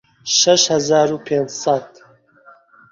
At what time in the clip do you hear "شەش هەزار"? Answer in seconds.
0.37-1.09